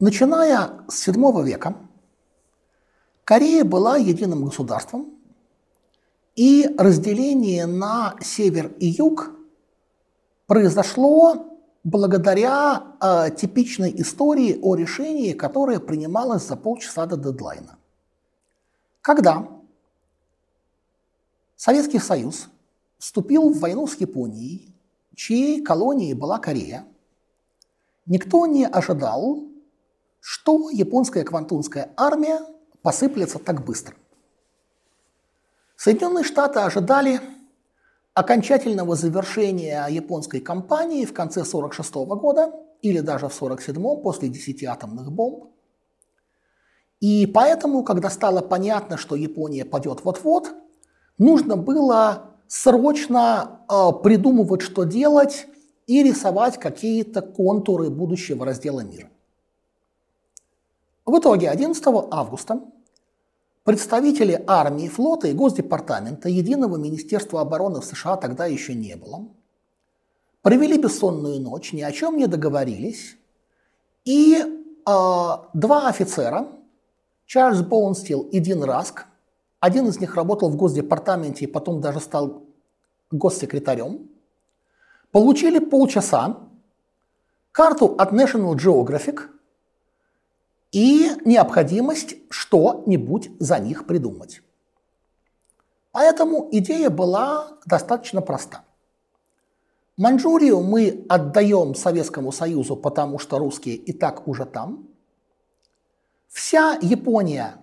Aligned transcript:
Начиная 0.00 0.70
с 0.88 1.06
VII 1.06 1.44
века, 1.44 1.76
Корея 3.24 3.64
была 3.64 3.96
единым 3.96 4.44
государством, 4.44 5.14
и 6.36 6.68
разделение 6.78 7.66
на 7.66 8.16
север 8.20 8.72
и 8.78 8.86
юг 8.86 9.30
произошло 10.46 11.58
благодаря 11.84 12.82
э, 13.00 13.30
типичной 13.36 13.92
истории 14.00 14.58
о 14.62 14.74
решении, 14.74 15.32
которое 15.32 15.80
принималось 15.80 16.46
за 16.46 16.56
полчаса 16.56 17.06
до 17.06 17.16
дедлайна. 17.16 17.78
Когда 19.02 19.48
Советский 21.56 21.98
Союз 21.98 22.48
вступил 22.98 23.50
в 23.50 23.60
войну 23.60 23.86
с 23.86 23.96
Японией, 23.96 24.74
чьей 25.20 25.62
колонией 25.62 26.14
была 26.14 26.38
Корея, 26.38 26.86
никто 28.06 28.46
не 28.46 28.66
ожидал, 28.66 29.44
что 30.18 30.70
японская 30.70 31.24
квантунская 31.24 31.92
армия 31.94 32.40
посыплется 32.80 33.38
так 33.38 33.62
быстро. 33.62 33.94
Соединенные 35.76 36.24
Штаты 36.24 36.60
ожидали 36.60 37.20
окончательного 38.14 38.96
завершения 38.96 39.86
японской 39.90 40.40
кампании 40.40 41.04
в 41.04 41.12
конце 41.12 41.40
1946 41.40 41.94
года 42.18 42.54
или 42.80 43.00
даже 43.00 43.28
в 43.28 43.42
1947 43.42 44.02
после 44.02 44.30
10 44.30 44.64
атомных 44.64 45.12
бомб. 45.12 45.50
И 47.00 47.26
поэтому, 47.26 47.84
когда 47.84 48.08
стало 48.08 48.40
понятно, 48.40 48.96
что 48.96 49.16
Япония 49.16 49.66
падет 49.66 50.02
вот-вот, 50.02 50.50
нужно 51.18 51.58
было 51.58 52.29
срочно 52.50 53.60
э, 53.68 54.02
придумывать, 54.02 54.60
что 54.60 54.82
делать, 54.82 55.46
и 55.86 56.02
рисовать 56.02 56.58
какие-то 56.58 57.22
контуры 57.22 57.90
будущего 57.90 58.44
раздела 58.44 58.80
мира. 58.80 59.08
В 61.06 61.18
итоге 61.18 61.48
11 61.48 61.82
августа 62.10 62.60
представители 63.64 64.44
армии, 64.46 64.88
флота 64.88 65.28
и 65.28 65.32
Госдепартамента 65.32 66.28
Единого 66.28 66.76
Министерства 66.76 67.40
обороны 67.40 67.80
в 67.80 67.84
США 67.84 68.16
тогда 68.16 68.46
еще 68.46 68.74
не 68.74 68.96
было. 68.96 69.28
Провели 70.42 70.76
бессонную 70.78 71.40
ночь, 71.40 71.72
ни 71.72 71.82
о 71.82 71.92
чем 71.92 72.16
не 72.16 72.26
договорились. 72.26 73.16
И 74.04 74.36
э, 74.36 74.44
два 74.84 75.88
офицера, 75.88 76.48
Чарльз 77.26 77.62
Боунстил 77.62 78.22
и 78.22 78.40
Дин 78.40 78.64
Раск, 78.64 79.06
один 79.60 79.86
из 79.86 80.00
них 80.00 80.16
работал 80.16 80.50
в 80.50 80.56
Госдепартаменте 80.56 81.44
и 81.44 81.48
потом 81.48 81.80
даже 81.80 82.00
стал 82.00 82.42
госсекретарем, 83.10 84.08
получили 85.12 85.58
полчаса 85.58 86.38
карту 87.52 87.94
от 87.98 88.12
National 88.12 88.54
Geographic– 88.54 89.28
и 90.72 91.10
необходимость 91.24 92.16
что-нибудь 92.30 93.30
за 93.38 93.58
них 93.58 93.86
придумать. 93.86 94.42
Поэтому 95.92 96.48
идея 96.52 96.90
была 96.90 97.58
достаточно 97.66 98.20
проста. 98.20 98.64
Маньчжурию 99.96 100.60
мы 100.60 101.04
отдаем 101.08 101.74
Советскому 101.74 102.30
Союзу, 102.32 102.76
потому 102.76 103.18
что 103.18 103.38
русские 103.38 103.74
и 103.74 103.92
так 103.92 104.28
уже 104.28 104.46
там. 104.46 104.86
Вся 106.28 106.78
Япония 106.80 107.56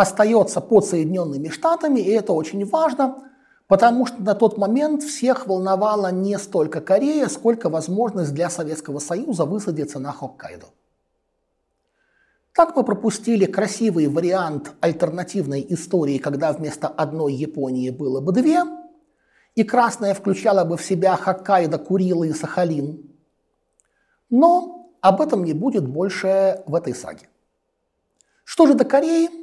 остается 0.00 0.60
под 0.60 0.86
Соединенными 0.86 1.48
Штатами, 1.48 2.00
и 2.00 2.10
это 2.10 2.32
очень 2.32 2.64
важно, 2.64 3.30
потому 3.66 4.06
что 4.06 4.22
на 4.22 4.34
тот 4.34 4.58
момент 4.58 5.02
всех 5.02 5.46
волновала 5.46 6.10
не 6.10 6.38
столько 6.38 6.80
Корея, 6.80 7.28
сколько 7.28 7.68
возможность 7.68 8.34
для 8.34 8.50
Советского 8.50 8.98
Союза 8.98 9.44
высадиться 9.44 9.98
на 9.98 10.12
Хоккайдо. 10.12 10.66
Так 12.52 12.74
мы 12.74 12.82
пропустили 12.82 13.44
красивый 13.46 14.08
вариант 14.08 14.72
альтернативной 14.80 15.64
истории, 15.68 16.18
когда 16.18 16.52
вместо 16.52 16.88
одной 16.88 17.34
Японии 17.34 17.90
было 17.90 18.20
бы 18.20 18.32
две, 18.32 18.64
и 19.54 19.64
красная 19.64 20.14
включала 20.14 20.64
бы 20.64 20.76
в 20.76 20.82
себя 20.82 21.16
Хоккайдо, 21.16 21.78
Курилы 21.78 22.28
и 22.28 22.32
Сахалин. 22.32 23.08
Но 24.30 24.90
об 25.00 25.20
этом 25.20 25.44
не 25.44 25.52
будет 25.52 25.86
больше 25.86 26.62
в 26.66 26.74
этой 26.74 26.94
саге. 26.94 27.28
Что 28.44 28.66
же 28.66 28.74
до 28.74 28.84
Кореи, 28.84 29.39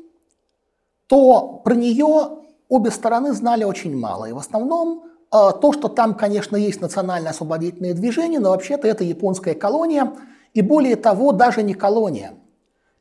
то 1.08 1.62
про 1.64 1.74
нее 1.76 2.40
обе 2.70 2.92
стороны 2.92 3.34
знали 3.34 3.64
очень 3.64 3.98
мало. 3.98 4.26
И 4.26 4.34
в 4.34 4.38
основном 4.38 5.04
э, 5.32 5.52
то, 5.62 5.74
что 5.74 5.88
там, 5.88 6.16
конечно, 6.16 6.56
есть 6.56 6.82
национально-освободительное 6.82 7.94
движение, 7.94 8.40
но 8.40 8.52
вообще-то 8.52 8.88
это 8.88 9.04
японская 9.04 9.56
колония, 9.56 10.14
и 10.54 10.62
более 10.62 10.96
того, 10.96 11.32
даже 11.32 11.64
не 11.64 11.74
колония– 11.74 12.34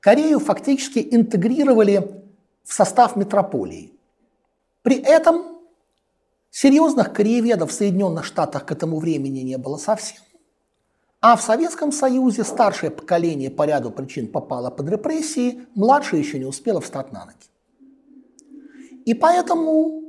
Корею 0.07 0.39
фактически 0.39 1.05
интегрировали 1.11 2.23
в 2.63 2.73
состав 2.73 3.17
метрополии. 3.17 3.93
При 4.83 5.01
этом 5.01 5.59
серьезных 6.53 7.13
корееведов 7.13 7.73
в 7.73 7.75
Соединенных 7.75 8.25
Штатах 8.25 8.67
к 8.67 8.71
этому 8.71 9.01
времени 9.01 9.41
не 9.41 9.59
было 9.59 9.79
совсем. 9.79 10.23
А 11.21 11.35
в 11.35 11.43
Советском 11.43 11.91
Союзе 11.91 12.45
старшее 12.45 12.93
поколение 12.93 13.51
по 13.51 13.65
ряду 13.65 13.91
причин 13.91 14.29
попало 14.29 14.71
под 14.71 14.89
репрессии, 14.89 15.67
младшее 15.75 16.23
еще 16.23 16.39
не 16.39 16.45
успело 16.45 16.81
встать 16.81 17.11
на 17.11 17.25
ноги. 17.25 17.37
И 19.07 19.15
поэтому 19.15 20.03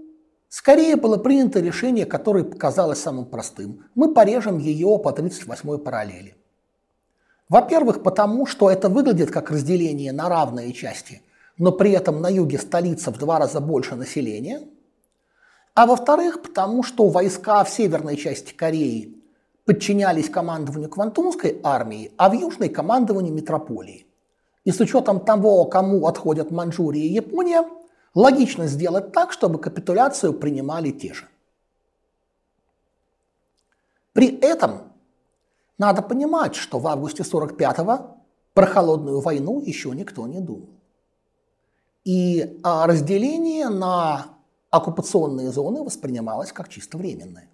скорее 0.49 0.95
было 0.95 1.17
принято 1.17 1.61
решение, 1.61 2.05
которое 2.05 2.43
показалось 2.43 2.99
самым 2.99 3.25
простым. 3.25 3.85
Мы 3.95 4.13
порежем 4.13 4.57
ее 4.57 4.99
по 4.99 5.09
38-й 5.09 5.77
параллели. 5.77 6.35
Во-первых, 7.47 8.03
потому 8.03 8.45
что 8.45 8.69
это 8.69 8.89
выглядит 8.89 9.31
как 9.31 9.51
разделение 9.51 10.11
на 10.11 10.27
равные 10.27 10.73
части, 10.73 11.21
но 11.57 11.71
при 11.71 11.91
этом 11.91 12.21
на 12.21 12.27
юге 12.29 12.57
столица 12.57 13.11
в 13.11 13.17
два 13.19 13.39
раза 13.39 13.61
больше 13.61 13.95
населения. 13.95 14.61
А 15.75 15.85
во-вторых, 15.85 16.41
потому 16.41 16.81
что 16.81 17.07
войска 17.07 17.63
в 17.63 17.69
северной 17.69 18.17
части 18.17 18.51
Кореи 18.51 19.15
подчинялись 19.63 20.27
командованию 20.27 20.89
Квантунской 20.89 21.59
армии, 21.63 22.11
а 22.17 22.29
в 22.29 22.33
южной– 22.33 22.69
командованию 22.69 23.33
метрополии. 23.33 24.07
И 24.65 24.71
с 24.71 24.79
учетом 24.79 25.19
того, 25.19 25.65
кому 25.65 26.07
отходят 26.07 26.49
Манчжурия 26.51 27.03
и 27.03 27.13
Япония, 27.13 27.63
логично 28.17 28.65
сделать 28.67 29.11
так, 29.11 29.31
чтобы 29.31 29.59
капитуляцию 29.59 30.33
принимали 30.33 30.91
те 30.91 31.13
же. 31.13 31.27
При 34.13 34.27
этом 34.39 34.91
надо 35.77 36.01
понимать, 36.01 36.55
что 36.55 36.79
в 36.79 36.87
августе 36.87 37.21
45-го 37.21 38.17
про 38.55 38.65
холодную 38.65 39.19
войну 39.19 39.61
еще 39.61 39.91
никто 39.91 40.25
не 40.25 40.39
думал. 40.39 40.69
И 42.05 42.59
разделение 42.63 43.69
на 43.69 44.25
оккупационные 44.71 45.51
зоны 45.51 45.83
воспринималось 45.83 46.51
как 46.51 46.69
чисто 46.69 46.97
временное. 46.97 47.47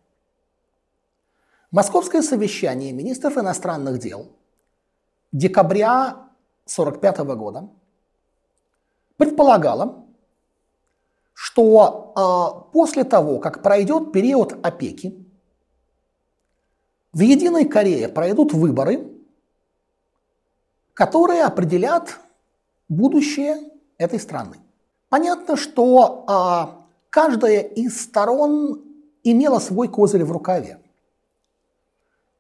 Московское 1.71 2.21
совещание 2.21 2.93
министров 2.93 3.37
иностранных 3.37 3.99
дел 3.99 4.27
декабря 5.33 6.29
1945 6.67 7.17
года 7.35 7.67
предполагало, 9.17 10.02
что 11.33 12.13
э, 12.15 12.71
после 12.71 13.03
того, 13.03 13.39
как 13.39 13.61
пройдет 13.61 14.11
период 14.11 14.53
опеки, 14.65 15.23
в 17.11 17.19
Единой 17.19 17.65
Корее 17.65 18.09
пройдут 18.09 18.53
выборы, 18.53 19.07
которые 20.93 21.43
определят 21.43 22.19
будущее 22.89 23.57
этой 23.97 24.19
страны. 24.19 24.57
Понятно, 25.09 25.55
что 25.55 26.25
а, 26.27 26.87
каждая 27.09 27.61
из 27.61 28.01
сторон 28.01 28.81
имела 29.23 29.59
свой 29.59 29.87
козырь 29.87 30.23
в 30.23 30.31
рукаве. 30.31 30.79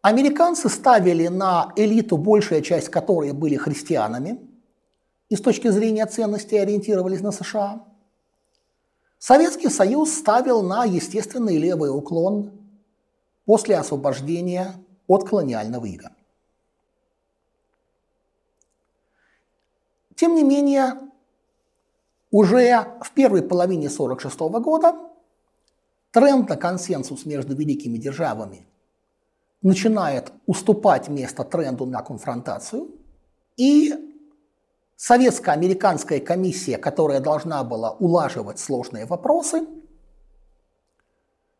Американцы 0.01 0.69
ставили 0.69 1.27
на 1.27 1.71
элиту, 1.75 2.17
большая 2.17 2.61
часть 2.61 2.89
которой 2.89 3.31
были 3.31 3.55
христианами, 3.55 4.39
и 5.29 5.35
с 5.35 5.41
точки 5.41 5.69
зрения 5.69 6.05
ценностей 6.05 6.57
ориентировались 6.57 7.21
на 7.21 7.31
США. 7.31 7.85
Советский 9.25 9.69
Союз 9.69 10.11
ставил 10.11 10.63
на 10.63 10.83
естественный 10.83 11.57
левый 11.57 11.89
уклон 11.89 12.51
после 13.45 13.77
освобождения 13.77 14.73
от 15.07 15.23
колониального 15.23 15.85
ига. 15.85 16.11
Тем 20.17 20.35
не 20.35 20.43
менее, 20.43 20.95
уже 22.31 22.97
в 23.01 23.13
первой 23.13 23.43
половине 23.43 23.87
1946 23.87 24.39
года 24.61 24.93
тренд 26.11 26.49
на 26.49 26.57
консенсус 26.57 27.25
между 27.25 27.55
великими 27.55 27.97
державами 27.97 28.67
начинает 29.61 30.33
уступать 30.47 31.07
место 31.07 31.45
тренду 31.45 31.85
на 31.85 32.01
конфронтацию, 32.01 32.91
и 33.55 34.12
советско-американская 35.03 36.21
комиссия, 36.21 36.77
которая 36.77 37.19
должна 37.19 37.61
была 37.65 37.91
улаживать 37.91 38.57
сложные 38.57 39.05
вопросы, 39.05 39.67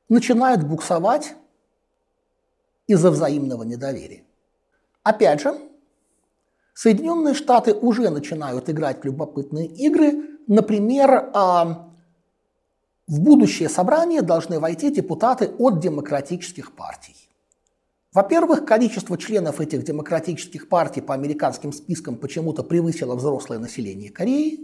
начинает 0.07 0.65
буксовать 0.65 1.33
из-за 2.87 3.11
взаимного 3.11 3.63
недоверия. 3.63 4.23
Опять 5.03 5.41
же, 5.41 5.59
Соединенные 6.73 7.33
Штаты 7.33 7.73
уже 7.73 8.09
начинают 8.09 8.69
играть 8.69 9.03
любопытные 9.03 9.67
игры. 9.67 10.39
Например, 10.47 11.29
а, 11.33 11.91
в 13.07 13.19
будущее 13.19 13.67
собрание 13.67 14.21
должны 14.21 14.61
войти 14.61 14.89
депутаты 14.89 15.51
от 15.59 15.81
демократических 15.81 16.73
партий. 16.73 17.22
Во-первых, 18.13 18.65
количество 18.65 19.17
членов 19.17 19.59
этих 19.59 19.83
демократических 19.83 20.69
партий 20.69 21.01
по 21.01 21.15
американским 21.15 21.73
спискам 21.73 22.15
почему-то 22.15 22.63
превысило 22.63 23.15
взрослое 23.15 23.57
население 23.57 24.11
Кореи. 24.11 24.59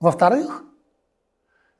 Во-вторых, 0.00 0.64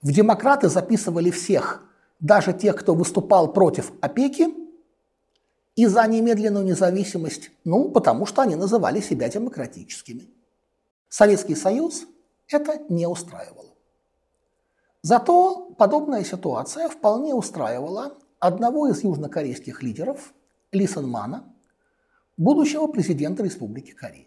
в 0.02 0.12
демократы 0.12 0.68
записывали 0.68 1.30
всех, 1.30 1.82
даже 2.20 2.52
тех, 2.52 2.76
кто 2.76 2.94
выступал 2.94 3.52
против 3.52 3.90
опеки, 4.00 4.48
и 5.74 5.86
за 5.86 6.06
немедленную 6.06 6.66
независимость, 6.66 7.50
ну, 7.64 7.90
потому 7.90 8.26
что 8.26 8.42
они 8.42 8.56
называли 8.56 9.00
себя 9.00 9.30
демократическими. 9.30 10.28
Советский 11.08 11.54
Союз 11.54 12.04
это 12.48 12.82
не 12.90 13.06
устраивало. 13.06 13.70
Зато 15.00 15.70
подобная 15.78 16.24
ситуация 16.24 16.90
вполне 16.90 17.34
устраивала 17.34 18.14
одного 18.42 18.88
из 18.88 19.04
южнокорейских 19.04 19.84
лидеров, 19.84 20.34
Ли 20.72 20.86
Сэн 20.88 21.08
Мана, 21.08 21.44
будущего 22.36 22.88
президента 22.88 23.44
Республики 23.44 23.92
Корея. 23.92 24.26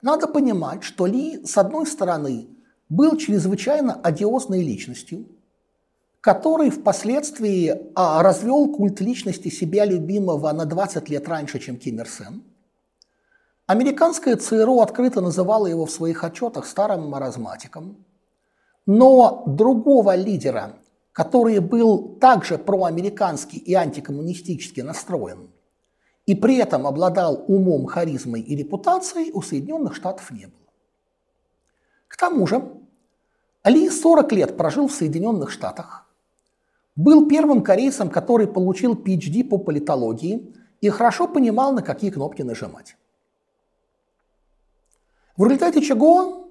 Надо 0.00 0.28
понимать, 0.28 0.84
что 0.84 1.06
Ли, 1.06 1.44
с 1.44 1.58
одной 1.58 1.86
стороны, 1.86 2.46
был 2.88 3.16
чрезвычайно 3.16 3.94
одиозной 3.94 4.62
личностью, 4.62 5.26
который 6.20 6.70
впоследствии 6.70 7.74
а, 7.96 8.22
развел 8.22 8.68
культ 8.68 9.00
личности 9.00 9.48
себя 9.48 9.84
любимого 9.84 10.52
на 10.52 10.66
20 10.66 11.08
лет 11.08 11.28
раньше, 11.28 11.58
чем 11.58 11.78
Ким 11.78 11.98
Ир 11.98 12.08
Сен. 12.08 12.44
Американская 13.66 14.36
ЦРУ 14.36 14.80
открыто 14.80 15.20
называла 15.20 15.66
его 15.66 15.84
в 15.84 15.90
своих 15.90 16.22
отчетах 16.22 16.66
старым 16.66 17.08
маразматиком. 17.08 17.96
Но 18.86 19.42
другого 19.46 20.14
лидера, 20.14 20.76
который 21.20 21.58
был 21.58 22.16
также 22.18 22.56
проамериканский 22.56 23.58
и 23.58 23.74
антикоммунистически 23.74 24.80
настроен, 24.80 25.50
и 26.24 26.34
при 26.34 26.56
этом 26.56 26.86
обладал 26.86 27.44
умом, 27.46 27.84
харизмой 27.84 28.40
и 28.40 28.56
репутацией, 28.56 29.30
у 29.30 29.42
Соединенных 29.42 29.94
Штатов 29.94 30.30
не 30.30 30.46
было. 30.46 30.72
К 32.08 32.16
тому 32.16 32.46
же, 32.46 32.72
Ли 33.64 33.90
40 33.90 34.32
лет 34.32 34.56
прожил 34.56 34.88
в 34.88 34.92
Соединенных 34.92 35.50
Штатах, 35.50 36.06
был 36.96 37.28
первым 37.28 37.62
корейцем, 37.62 38.08
который 38.08 38.46
получил 38.46 38.94
PhD 38.94 39.44
по 39.44 39.58
политологии 39.58 40.54
и 40.80 40.88
хорошо 40.88 41.28
понимал, 41.28 41.74
на 41.74 41.82
какие 41.82 42.10
кнопки 42.10 42.40
нажимать. 42.40 42.96
В 45.36 45.44
результате 45.44 45.82
чего 45.82 46.48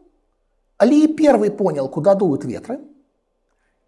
Ли 0.79 1.07
первый 1.07 1.49
понял, 1.49 1.89
куда 1.89 2.13
дуют 2.13 2.45
ветры, 2.45 2.81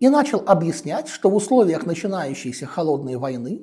и 0.01 0.09
начал 0.09 0.44
объяснять, 0.48 1.07
что 1.07 1.30
в 1.30 1.36
условиях 1.36 1.86
начинающейся 1.86 2.65
холодной 2.65 3.18
войны 3.18 3.62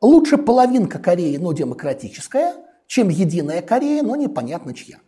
лучше 0.00 0.38
половинка 0.38 0.98
Кореи, 0.98 1.36
но 1.36 1.52
демократическая, 1.52 2.56
чем 2.88 3.08
единая 3.08 3.62
Корея, 3.62 4.02
но 4.02 4.16
непонятно 4.16 4.74
чья. 4.74 4.98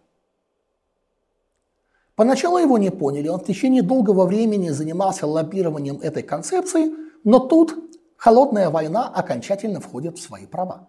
Поначалу 2.15 2.59
его 2.59 2.79
не 2.79 2.91
поняли, 2.91 3.27
он 3.27 3.41
в 3.41 3.47
течение 3.47 3.83
долгого 3.83 4.27
времени 4.27 4.69
занимался 4.69 5.27
лоббированием 5.27 5.99
этой 6.01 6.23
концепции, 6.23 6.93
но 7.25 7.41
тут 7.41 7.75
холодная 8.17 8.71
война 8.71 9.09
окончательно 9.09 9.81
входит 9.81 10.19
в 10.19 10.23
свои 10.23 10.47
права. 10.47 10.89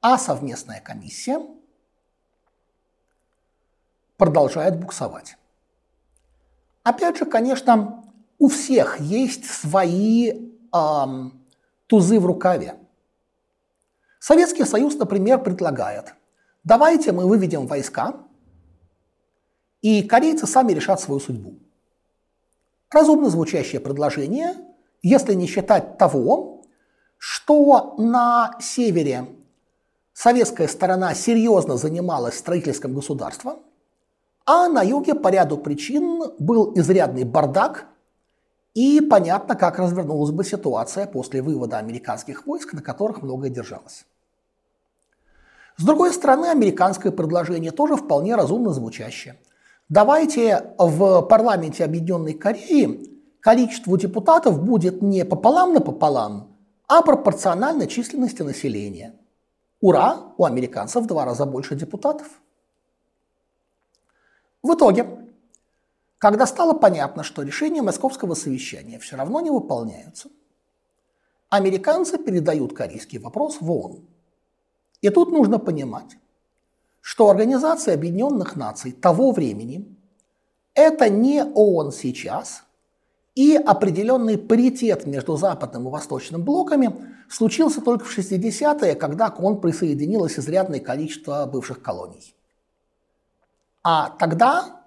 А 0.00 0.16
совместная 0.16 0.80
комиссия 0.80 1.42
продолжает 4.16 4.80
буксовать. 4.80 5.36
Опять 6.84 7.18
же, 7.18 7.26
конечно, 7.26 8.03
у 8.38 8.48
всех 8.48 9.00
есть 9.00 9.44
свои 9.44 10.32
эм, 10.72 11.44
тузы 11.86 12.18
в 12.20 12.26
рукаве. 12.26 12.76
Советский 14.18 14.64
Союз, 14.64 14.96
например, 14.96 15.42
предлагает, 15.42 16.14
давайте 16.64 17.12
мы 17.12 17.26
выведем 17.26 17.66
войска, 17.66 18.14
и 19.82 20.02
корейцы 20.02 20.46
сами 20.46 20.72
решат 20.72 21.00
свою 21.00 21.20
судьбу. 21.20 21.58
Разумно 22.90 23.28
звучащее 23.28 23.80
предложение, 23.80 24.54
если 25.02 25.34
не 25.34 25.46
считать 25.46 25.98
того, 25.98 26.62
что 27.18 27.94
на 27.98 28.56
севере 28.60 29.26
советская 30.14 30.68
сторона 30.68 31.14
серьезно 31.14 31.76
занималась 31.76 32.38
строительством 32.38 32.94
государства, 32.94 33.58
а 34.46 34.68
на 34.68 34.82
юге 34.82 35.14
по 35.14 35.28
ряду 35.28 35.58
причин 35.58 36.22
был 36.38 36.72
изрядный 36.76 37.24
бардак, 37.24 37.86
и 38.74 39.00
понятно, 39.00 39.54
как 39.54 39.78
развернулась 39.78 40.30
бы 40.30 40.44
ситуация 40.44 41.06
после 41.06 41.40
вывода 41.42 41.78
американских 41.78 42.46
войск, 42.46 42.72
на 42.72 42.82
которых 42.82 43.22
многое 43.22 43.50
держалось. 43.50 44.04
С 45.76 45.84
другой 45.84 46.12
стороны, 46.12 46.46
американское 46.46 47.10
предложение 47.10 47.70
тоже 47.72 47.96
вполне 47.96 48.36
разумно 48.36 48.72
звучащее– 48.72 49.38
Давайте 49.90 50.74
в 50.78 51.22
парламенте 51.22 51.84
Объединенной 51.84 52.32
Кореи 52.32 53.20
количество 53.40 53.98
депутатов 53.98 54.62
будет 54.64 55.02
не 55.02 55.26
пополам 55.26 55.74
на 55.74 55.80
пополам, 55.80 56.56
а 56.88 57.02
пропорционально 57.02 57.86
численности 57.86 58.40
населения. 58.40 59.14
Ура, 59.82 60.32
у 60.38 60.46
американцев 60.46 61.04
в 61.04 61.06
два 61.06 61.26
раза 61.26 61.44
больше 61.44 61.74
депутатов. 61.74 62.26
В 64.62 64.72
итоге, 64.72 65.06
когда 66.24 66.46
стало 66.46 66.72
понятно, 66.72 67.22
что 67.22 67.42
решения 67.42 67.82
московского 67.82 68.32
совещания 68.34 68.98
все 68.98 69.16
равно 69.16 69.42
не 69.42 69.50
выполняются, 69.50 70.30
американцы 71.50 72.16
передают 72.16 72.72
корейский 72.72 73.18
вопрос 73.18 73.58
в 73.60 73.70
ООН. 73.70 74.06
И 75.02 75.10
тут 75.10 75.32
нужно 75.32 75.58
понимать, 75.58 76.16
что 77.02 77.28
Организация 77.28 77.92
Объединенных 77.92 78.56
Наций 78.56 78.92
того 78.92 79.32
времени– 79.32 79.84
это 80.74 81.10
не 81.10 81.44
ООН 81.44 81.92
сейчас, 81.92 82.62
и 83.34 83.54
определенный 83.56 84.38
паритет 84.38 85.04
между 85.04 85.36
западным 85.36 85.88
и 85.88 85.90
восточным 85.90 86.42
блоками 86.42 86.90
случился 87.28 87.82
только 87.82 88.06
в 88.06 88.18
60-е, 88.18 88.94
когда 88.94 89.28
к 89.28 89.40
ООН 89.40 89.60
присоединилось 89.60 90.38
изрядное 90.38 90.80
количество 90.80 91.44
бывших 91.44 91.82
колоний. 91.82 92.34
А 93.82 94.08
тогда 94.18 94.83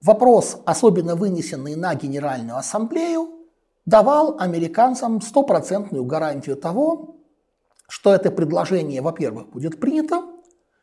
вопрос, 0.00 0.60
особенно 0.64 1.14
вынесенный 1.14 1.74
на 1.76 1.94
Генеральную 1.94 2.56
Ассамблею, 2.56 3.46
давал 3.86 4.36
американцам 4.38 5.20
стопроцентную 5.20 6.04
гарантию 6.04 6.56
того, 6.56 7.16
что 7.88 8.14
это 8.14 8.30
предложение, 8.30 9.00
во-первых, 9.00 9.48
будет 9.48 9.80
принято, 9.80 10.22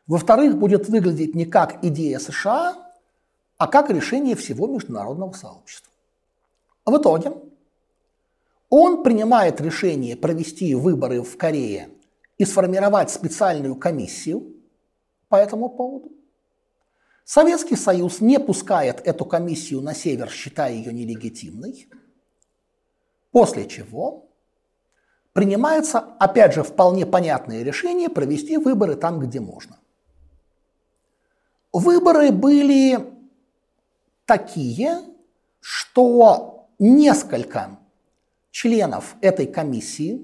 во-вторых, 0.06 0.56
будет 0.56 0.88
выглядеть 0.88 1.34
не 1.34 1.46
как 1.46 1.84
идея 1.84 2.18
США, 2.18 2.76
а 3.58 3.66
как 3.66 3.90
решение 3.90 4.34
всего 4.34 4.66
международного 4.66 5.32
сообщества. 5.32 5.92
В 6.84 6.96
итоге 6.96 7.32
он 8.68 9.02
принимает 9.02 9.60
решение 9.60 10.16
провести 10.16 10.74
выборы 10.74 11.22
в 11.22 11.36
Корее 11.36 11.90
и 12.38 12.44
сформировать 12.44 13.10
специальную 13.10 13.76
комиссию 13.76 14.54
по 15.28 15.36
этому 15.36 15.68
поводу. 15.68 16.10
Советский 17.26 17.74
Союз 17.74 18.20
не 18.20 18.38
пускает 18.38 19.04
эту 19.04 19.24
комиссию 19.24 19.80
на 19.80 19.94
север, 19.94 20.30
считая 20.30 20.72
ее 20.72 20.92
нелегитимной, 20.92 21.88
после 23.32 23.66
чего 23.66 24.28
принимается, 25.32 25.98
опять 26.20 26.54
же, 26.54 26.62
вполне 26.62 27.04
понятное 27.04 27.64
решение 27.64 28.08
провести 28.08 28.56
выборы 28.58 28.94
там, 28.94 29.18
где 29.18 29.40
можно. 29.40 29.76
Выборы 31.72 32.30
были 32.30 33.12
такие, 34.24 35.00
что 35.58 36.68
несколько 36.78 37.76
членов 38.52 39.16
этой 39.20 39.48
комиссии, 39.48 40.22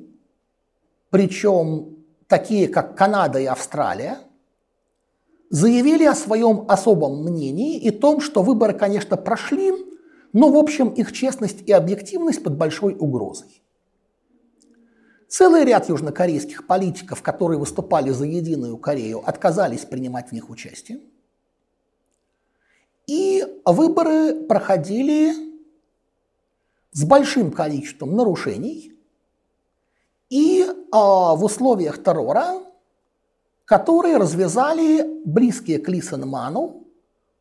причем 1.10 1.96
такие, 2.28 2.68
как 2.68 2.96
Канада 2.96 3.40
и 3.40 3.46
Австралия, 3.46 4.20
заявили 5.52 6.04
о 6.04 6.14
своем 6.14 6.64
особом 6.66 7.24
мнении 7.24 7.78
и 7.78 7.90
том, 7.90 8.22
что 8.22 8.42
выборы, 8.42 8.72
конечно, 8.72 9.18
прошли, 9.18 9.70
но, 10.32 10.50
в 10.50 10.56
общем, 10.56 10.88
их 10.88 11.12
честность 11.12 11.60
и 11.68 11.72
объективность 11.72 12.42
под 12.42 12.56
большой 12.56 12.96
угрозой. 12.98 13.62
Целый 15.28 15.64
ряд 15.64 15.90
южнокорейских 15.90 16.66
политиков, 16.66 17.20
которые 17.20 17.58
выступали 17.58 18.10
за 18.10 18.24
единую 18.24 18.78
Корею, 18.78 19.22
отказались 19.28 19.84
принимать 19.84 20.30
в 20.30 20.32
них 20.32 20.48
участие. 20.48 21.00
И 23.06 23.44
выборы 23.66 24.46
проходили 24.46 25.34
с 26.92 27.04
большим 27.04 27.52
количеством 27.52 28.16
нарушений 28.16 28.94
и 30.30 30.66
а, 30.92 31.34
в 31.34 31.44
условиях 31.44 32.02
террора, 32.02 32.71
которые 33.72 34.18
развязали 34.18 35.02
близкие 35.24 35.78
к 35.78 35.88
Лисенману 35.88 36.84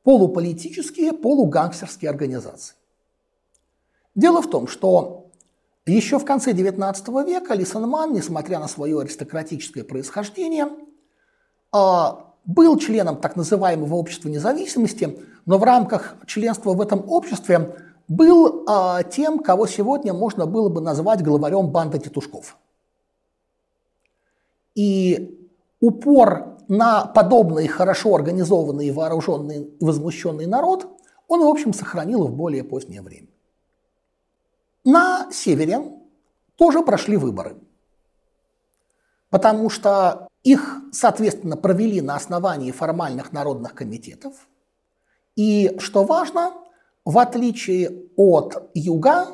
полуполитические, 0.04 1.12
полугангстерские 1.12 2.10
организации. 2.10 2.76
Дело 4.16 4.42
в 4.42 4.50
том, 4.50 4.68
что 4.68 5.30
еще 5.86 6.20
в 6.20 6.24
конце 6.24 6.54
XIX 6.54 7.26
века 7.26 7.54
Лисенман, 7.54 8.14
несмотря 8.14 8.60
на 8.60 8.70
свое 8.70 9.02
аристократическое 9.02 9.84
происхождение, 9.84 10.70
а, 11.74 12.34
был 12.46 12.78
членом 12.78 13.18
так 13.18 13.36
называемого 13.36 13.96
общества 13.96 14.30
независимости, 14.30 15.20
но 15.46 15.58
в 15.58 15.64
рамках 15.64 16.16
членства 16.28 16.74
в 16.74 16.80
этом 16.80 17.04
обществе 17.10 17.76
был 18.08 18.64
а, 18.70 19.04
тем, 19.04 19.40
кого 19.40 19.68
сегодня 19.68 20.14
можно 20.14 20.46
было 20.46 20.70
бы 20.70 20.80
назвать 20.80 21.22
главарем 21.22 21.72
банды 21.72 22.00
тетушков. 22.00 22.56
И 24.76 25.38
упор 25.82 26.58
на 26.68 27.06
подобный 27.06 27.68
хорошо 27.68 28.16
организованный, 28.16 28.92
вооруженный 28.92 29.76
возмущенный 29.82 30.46
народ 30.46 30.88
он, 31.28 31.42
в 31.42 31.48
общем, 31.48 31.74
сохранил 31.74 32.26
в 32.28 32.34
более 32.34 32.64
позднее 32.64 33.02
время. 33.02 33.28
На 34.84 35.30
севере 35.32 35.82
тоже 36.56 36.82
прошли 36.82 37.18
выборы, 37.18 37.58
потому 39.30 39.70
что 39.70 40.28
их, 40.44 40.78
соответственно, 40.92 41.58
провели 41.58 42.02
на 42.02 42.16
основании 42.16 42.72
формальных 42.72 43.32
народных 43.32 43.76
комитетов. 43.76 44.34
И, 45.36 45.78
что 45.80 46.04
важно, 46.04 46.54
в 47.06 47.18
отличие 47.18 48.08
от 48.16 48.70
юга, 48.74 49.28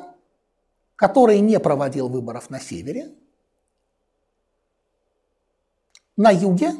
который 0.96 1.40
не 1.40 1.58
проводил 1.58 2.08
выборов 2.08 2.50
на 2.50 2.60
севере, 2.60 3.14
на 6.18 6.30
юге 6.30 6.74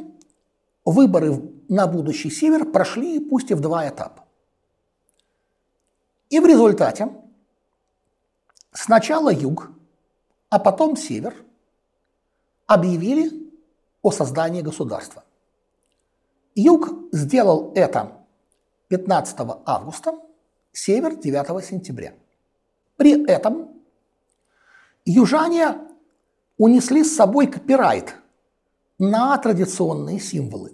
выборы 0.84 1.40
на 1.68 1.86
будущий 1.86 2.28
север 2.28 2.66
прошли 2.66 3.20
пусть 3.20 3.50
и 3.50 3.54
в 3.54 3.60
два 3.60 3.88
этапа. 3.88 4.24
И 6.28 6.40
в 6.40 6.46
результате 6.46 7.08
сначала 8.72 9.32
юг, 9.32 9.70
а 10.50 10.58
потом 10.58 10.96
север 10.96 11.36
объявили 12.66 13.48
о 14.02 14.10
создании 14.10 14.60
государства. 14.60 15.24
Юг 16.56 16.88
сделал 17.12 17.72
это 17.76 18.26
15 18.88 19.38
августа, 19.64 20.18
север 20.72 21.14
9 21.14 21.64
сентября. 21.64 22.12
При 22.96 23.24
этом 23.24 23.68
южане 25.04 25.78
унесли 26.56 27.04
с 27.04 27.14
собой 27.14 27.46
копирайт 27.46 28.17
на 28.98 29.36
традиционные 29.38 30.20
символы. 30.20 30.72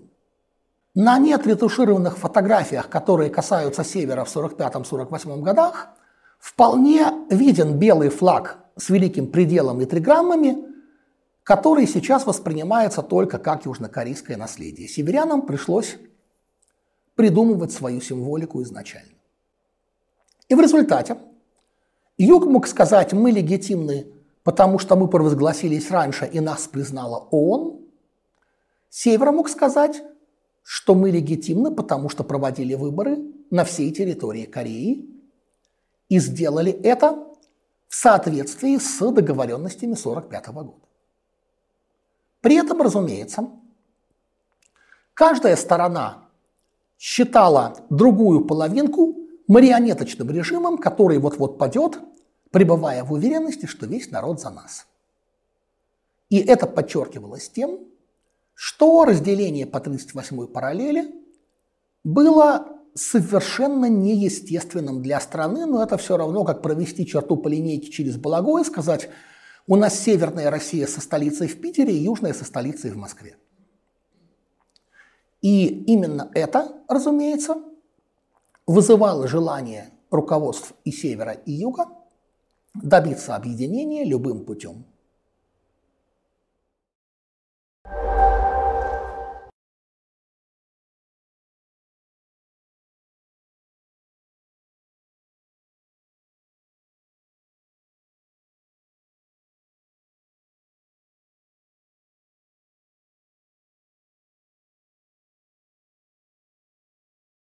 На 0.95 1.19
неотретушированных 1.19 2.19
фотографиях, 2.19 2.89
которые 2.89 3.29
касаются 3.29 3.85
севера 3.85 4.25
в 4.25 4.35
45-48 4.35 5.43
годах, 5.43 5.89
вполне 6.39 7.07
виден 7.31 7.79
белый 7.79 8.11
флаг 8.11 8.59
с 8.77 8.91
великим 8.91 9.27
пределом 9.27 9.81
и 9.81 9.87
триграммами, 9.87 10.57
который 11.43 11.87
сейчас 11.87 12.27
воспринимается 12.27 13.03
только 13.03 13.39
как 13.39 13.67
южнокорейское 13.67 14.37
наследие. 14.37 14.89
Северянам 14.89 15.43
пришлось 15.43 15.97
придумывать 17.17 17.73
свою 17.73 18.01
символику 18.01 18.63
изначально. 18.63 19.13
И 20.49 20.55
в 20.55 20.61
результате 20.61 21.19
Юг 22.19 22.47
мог 22.47 22.67
сказать, 22.67 23.13
мы 23.13 23.31
легитимны, 23.31 24.07
потому 24.43 24.79
что 24.79 24.95
мы 24.97 25.09
провозгласились 25.09 25.91
раньше 25.91 26.27
и 26.27 26.41
нас 26.41 26.69
признала 26.69 27.27
ООН. 27.31 27.84
Север 28.97 29.33
мог 29.33 29.49
сказать, 29.49 30.05
что 30.63 30.95
мы 30.95 31.11
легитимны, 31.11 31.75
потому 31.75 32.09
что 32.09 32.23
проводили 32.23 32.75
выборы 32.75 33.19
на 33.51 33.65
всей 33.65 33.91
территории 33.91 34.45
Кореи 34.45 35.05
и 36.09 36.21
сделали 36.21 36.71
это 36.71 37.27
в 37.89 37.95
соответствии 37.97 38.79
с 38.79 39.01
договоренностями 39.11 39.95
1945 39.95 40.47
года. 40.55 40.87
При 42.41 42.55
этом, 42.55 42.81
разумеется, 42.81 43.51
каждая 45.15 45.57
сторона 45.57 46.29
считала 46.97 47.77
другую 47.91 48.45
половинку 48.45 49.17
марионеточным 49.49 50.31
режимом, 50.31 50.79
который 50.79 51.19
вот-вот 51.19 51.59
падет, 51.59 51.99
пребывая 52.53 53.03
в 53.03 53.13
уверенности, 53.13 53.67
что 53.67 53.87
весь 53.87 54.13
народ 54.13 54.41
за 54.41 54.51
нас. 54.51 54.87
И 56.31 56.39
это 56.39 56.69
подчеркивалось 56.69 57.49
тем, 57.49 57.81
что 58.55 59.05
разделение 59.05 59.67
по 59.67 59.79
38-й 59.79 60.49
параллели 60.49 61.15
было 62.05 62.69
совершенно 62.95 63.87
неестественным 63.87 65.03
для 65.03 65.21
страны, 65.21 65.67
но 65.67 65.83
это 65.83 65.97
все 65.97 66.17
равно, 66.17 66.45
как 66.45 66.63
провести 66.63 67.07
черту 67.07 67.37
по 67.37 67.49
линейке 67.49 67.91
через 67.91 68.17
Балагой 68.17 68.63
и 68.63 68.65
сказать– 68.65 69.11
у 69.67 69.77
нас 69.77 69.99
северная 69.99 70.51
Россия 70.51 70.87
со 70.87 71.01
столицей 71.01 71.49
в 71.49 71.61
Питере 71.61 71.97
и 71.97 72.03
южная 72.03 72.35
со 72.35 72.45
столицей 72.45 72.91
в 72.91 72.97
Москве. 72.97 73.37
И 75.41 75.67
именно 75.85 76.31
это, 76.35 76.83
разумеется, 76.89 77.57
вызывало 78.67 79.27
желание 79.27 79.91
руководств 80.11 80.75
и 80.85 80.93
севера, 80.93 81.33
и 81.33 81.53
юга 81.53 81.87
добиться 82.75 83.37
объединения 83.37 84.05
любым 84.05 84.45
путем. 84.45 84.85